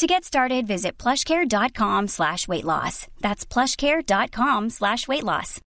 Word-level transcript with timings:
To 0.00 0.06
get 0.06 0.24
started, 0.24 0.66
visit 0.66 0.96
plushcare.com 0.96 2.08
slash 2.08 2.48
weight 2.48 2.64
loss. 2.64 3.06
That's 3.20 3.44
plushcare.com 3.44 4.70
slash 4.70 5.06
weight 5.06 5.24
loss. 5.24 5.60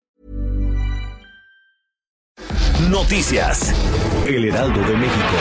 Noticias. 2.89 3.73
El 4.25 4.45
Heraldo 4.45 4.79
de 4.87 4.95
México. 4.95 5.35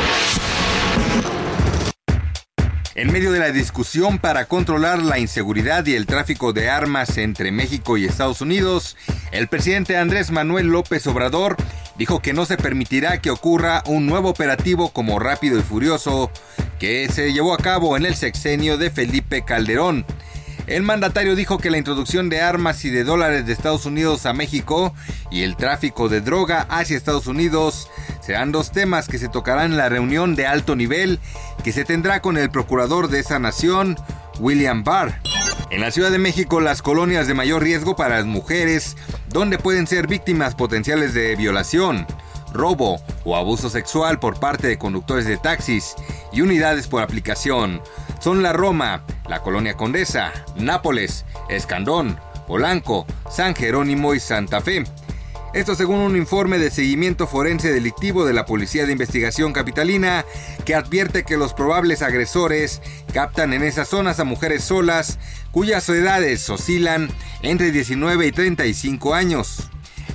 En 2.97 3.13
medio 3.13 3.31
de 3.31 3.39
la 3.39 3.53
discusión 3.53 4.19
para 4.19 4.47
controlar 4.47 5.01
la 5.01 5.21
inseguridad 5.21 5.87
y 5.87 5.95
el 5.95 6.07
tráfico 6.07 6.53
de 6.53 6.69
armas 6.69 7.17
entre 7.17 7.53
México 7.53 7.97
y 7.97 8.07
Estados 8.07 8.41
Unidos, 8.41 8.97
el 9.31 9.47
presidente 9.47 9.99
Andrés 9.99 10.33
Manuel 10.33 10.67
López 10.67 11.07
Obrador 11.07 11.57
dijo 11.97 12.19
que 12.19 12.33
no 12.33 12.45
se 12.45 12.57
permitirá 12.57 13.21
que 13.21 13.31
ocurra 13.31 13.85
un 13.87 14.07
nuevo 14.07 14.31
operativo 14.31 14.89
como 14.89 15.21
Rápido 15.21 15.61
y 15.61 15.63
Furioso 15.63 16.33
que 16.81 17.09
se 17.13 17.35
llevó 17.35 17.53
a 17.53 17.59
cabo 17.59 17.95
en 17.99 18.07
el 18.07 18.17
sexenio 18.17 18.79
de 18.79 18.91
Felipe 18.91 19.45
Calderón. 19.45 20.07
El 20.67 20.83
mandatario 20.83 21.37
dijo 21.37 21.59
que 21.59 21.71
la 21.71 21.77
introducción 21.77 22.31
de 22.31 22.41
armas 22.41 22.85
y 22.87 22.91
de 22.91 23.05
dólares 23.05 23.45
de 23.45 23.53
Estados 23.53 23.85
Unidos 23.85 24.25
a 24.25 24.33
México 24.33 24.95
y 25.31 25.43
el 25.43 25.57
tráfico 25.57 26.09
de 26.09 26.23
droga 26.23 26.67
hacia 26.71 26.97
Estados 26.97 27.27
Unidos 27.27 27.91
serán 28.23 28.51
dos 28.51 28.73
temas 28.73 29.09
que 29.09 29.19
se 29.19 29.29
tocarán 29.29 29.73
en 29.73 29.77
la 29.77 29.91
reunión 29.91 30.35
de 30.35 30.47
alto 30.47 30.75
nivel 30.75 31.21
que 31.63 31.73
se 31.73 31.85
tendrá 31.85 32.23
con 32.23 32.39
el 32.39 32.51
procurador 32.51 33.09
de 33.09 33.21
esa 33.21 33.39
nación, 33.39 33.97
William 34.39 34.83
Barr. 34.83 35.21
En 35.71 35.83
la 35.83 35.91
Ciudad 35.91 36.11
de 36.11 36.19
México, 36.19 36.61
las 36.61 36.81
colonias 36.81 37.27
de 37.27 37.35
mayor 37.35 37.63
riesgo 37.63 37.95
para 37.95 38.17
las 38.17 38.27
mujeres, 38.27 38.97
donde 39.29 39.59
pueden 39.59 39.87
ser 39.87 40.07
víctimas 40.07 40.55
potenciales 40.55 41.13
de 41.13 41.37
violación, 41.37 42.07
robo 42.53 43.01
o 43.25 43.37
abuso 43.37 43.71
sexual 43.71 44.19
por 44.19 44.39
parte 44.41 44.67
de 44.69 44.79
conductores 44.79 45.27
de 45.27 45.37
taxis 45.37 45.95
y 46.33 46.41
unidades 46.41 46.87
por 46.87 47.03
aplicación, 47.03 47.81
son 48.21 48.43
la 48.43 48.53
Roma, 48.53 49.05
la 49.29 49.43
Colonia 49.43 49.77
Condesa, 49.77 50.33
Nápoles, 50.57 51.25
Escandón, 51.49 52.19
Polanco, 52.47 53.07
San 53.31 53.55
Jerónimo 53.55 54.15
y 54.15 54.21
Santa 54.21 54.61
Fe. 54.61 54.85
Esto 55.53 55.75
según 55.75 55.99
un 55.99 56.17
informe 56.17 56.59
de 56.59 56.71
seguimiento 56.71 57.27
forense 57.27 57.73
delictivo 57.73 58.25
de 58.25 58.33
la 58.33 58.47
Policía 58.47 58.87
de 58.87 58.93
Investigación 58.93 59.53
Capitalina 59.53 60.25
que 60.65 60.77
advierte 60.77 61.25
que 61.25 61.37
los 61.37 61.55
probables 61.55 62.03
agresores 62.03 62.81
captan 63.13 63.53
en 63.53 63.65
esas 63.65 63.89
zonas 63.89 64.21
a 64.21 64.25
mujeres 64.25 64.63
solas 64.63 65.19
cuyas 65.51 65.89
edades 65.89 66.49
oscilan 66.49 67.11
entre 67.43 67.73
19 67.73 68.29
y 68.29 68.33
35 68.33 69.13
años. 69.13 69.71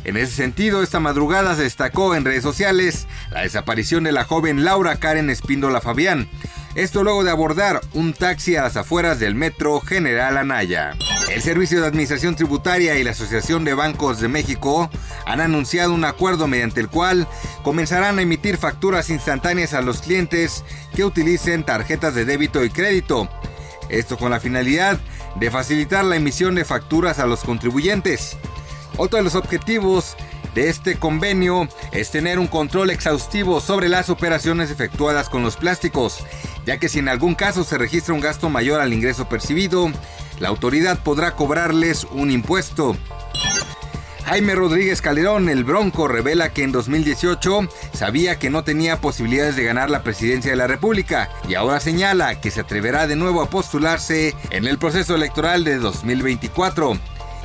En 0.06 0.18
ese 0.18 0.34
sentido, 0.34 0.84
esta 0.84 1.00
madrugada 1.00 1.56
se 1.56 1.64
destacó 1.64 2.14
en 2.14 2.26
redes 2.26 2.44
sociales 2.44 3.08
la 3.32 3.42
desaparición 3.42 4.04
de 4.04 4.12
la 4.12 4.24
joven 4.24 4.64
Laura 4.64 4.98
Karen 4.98 5.32
Espíndola 5.32 5.82
Fabián, 5.82 6.30
esto 6.76 7.04
luego 7.04 7.24
de 7.24 7.32
abordar 7.32 7.82
un 7.94 8.14
taxi 8.14 8.56
a 8.56 8.62
las 8.62 8.78
afueras 8.78 9.20
del 9.20 9.34
metro 9.34 9.82
General 9.82 10.38
Anaya. 10.38 10.94
El 11.32 11.42
Servicio 11.42 11.82
de 11.82 11.88
Administración 11.88 12.36
Tributaria 12.36 13.00
y 13.00 13.04
la 13.04 13.12
Asociación 13.12 13.64
de 13.64 13.74
Bancos 13.74 14.20
de 14.20 14.28
México 14.28 14.92
han 15.26 15.42
anunciado 15.42 15.92
un 15.92 16.06
acuerdo 16.06 16.48
mediante 16.48 16.82
el 16.82 16.90
cual 16.90 17.28
comenzarán 17.64 18.20
a 18.20 18.22
emitir 18.22 18.58
facturas 18.58 19.10
instantáneas 19.10 19.74
a 19.74 19.82
los 19.82 20.02
clientes 20.02 20.64
que 20.96 21.04
utilicen 21.04 21.64
tarjetas 21.64 22.14
de 22.14 22.26
débito 22.26 22.64
y 22.64 22.70
crédito. 22.70 23.28
Esto 23.90 24.18
con 24.18 24.30
la 24.30 24.40
finalidad 24.40 25.00
de 25.36 25.50
facilitar 25.50 26.06
la 26.06 26.16
emisión 26.16 26.54
de 26.54 26.64
facturas 26.64 27.18
a 27.18 27.26
los 27.26 27.44
contribuyentes. 27.44 28.38
Otro 28.98 29.18
de 29.18 29.24
los 29.24 29.36
objetivos 29.36 30.16
de 30.54 30.70
este 30.70 30.96
convenio 30.96 31.68
es 31.92 32.12
tener 32.12 32.40
un 32.40 32.48
control 32.48 32.90
exhaustivo 32.90 33.60
sobre 33.60 33.90
las 33.90 34.10
operaciones 34.10 34.72
efectuadas 34.72 35.28
con 35.28 35.44
los 35.44 35.58
plásticos, 35.58 36.26
ya 36.66 36.78
que 36.78 36.88
si 36.88 37.00
en 37.00 37.10
algún 37.10 37.36
caso 37.36 37.64
se 37.64 37.78
registra 37.78 38.14
un 38.14 38.22
gasto 38.22 38.50
mayor 38.50 38.80
al 38.80 38.94
ingreso 38.94 39.28
percibido, 39.28 39.92
la 40.40 40.48
autoridad 40.48 41.00
podrá 41.04 41.36
cobrarles 41.36 42.06
un 42.06 42.32
impuesto. 42.32 42.96
Jaime 44.26 44.56
Rodríguez 44.56 45.04
Calderón, 45.04 45.50
el 45.50 45.64
Bronco, 45.64 46.08
revela 46.08 46.52
que 46.52 46.64
en 46.64 46.72
2018 46.72 47.68
sabía 47.94 48.40
que 48.40 48.50
no 48.50 48.64
tenía 48.64 49.00
posibilidades 49.00 49.56
de 49.56 49.66
ganar 49.66 49.92
la 49.92 50.02
presidencia 50.02 50.50
de 50.50 50.58
la 50.58 50.66
República 50.66 51.30
y 51.48 51.54
ahora 51.54 51.80
señala 51.80 52.42
que 52.42 52.50
se 52.50 52.62
atreverá 52.62 53.06
de 53.06 53.16
nuevo 53.16 53.44
a 53.44 53.52
postularse 53.52 54.34
en 54.50 54.66
el 54.66 54.80
proceso 54.80 55.14
electoral 55.14 55.64
de 55.64 55.78
2024. 55.78 56.98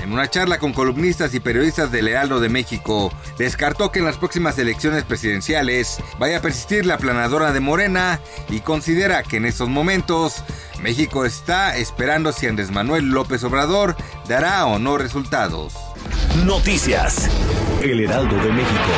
En 0.03 0.13
una 0.13 0.29
charla 0.31 0.59
con 0.59 0.73
columnistas 0.73 1.35
y 1.35 1.41
periodistas 1.41 1.93
del 1.93 2.09
Heraldo 2.09 2.41
de 2.41 2.49
México, 2.49 3.13
descartó 3.37 3.93
que 3.93 3.99
en 3.99 4.07
las 4.07 4.17
próximas 4.17 4.59
elecciones 4.59 5.05
presidenciales 5.05 5.99
vaya 6.19 6.39
a 6.39 6.43
persistir 6.43 6.87
la 6.87 6.97
planadora 6.97 7.53
de 7.53 7.61
Morena 7.61 8.19
y 8.49 8.61
considera 8.61 9.23
que 9.23 9.37
en 9.37 9.45
estos 9.45 9.69
momentos 9.69 10.43
México 10.83 11.27
está 11.27 11.77
esperando 11.77 12.33
si 12.33 12.47
Andrés 12.47 12.71
Manuel 12.71 13.11
López 13.11 13.45
Obrador 13.45 13.95
dará 14.27 14.65
o 14.65 14.79
no 14.79 14.97
resultados. 14.97 15.75
Noticias. 16.47 17.29
El 17.83 18.01
Heraldo 18.01 18.37
de 18.43 18.53
México. 18.53 18.91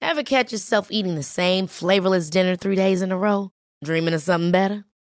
Ever 0.00 0.24
catch 0.24 0.52
yourself 0.52 0.88
eating 0.90 1.14
the 1.14 1.22
same 1.22 1.66
flavorless 1.66 2.28
dinner 2.28 2.56
three 2.56 2.76
days 2.76 3.02
in 3.02 3.10
a 3.10 3.16
row? 3.16 3.50
Dreaming 3.82 4.14
of 4.14 4.22
something 4.22 4.50
better? 4.50 4.84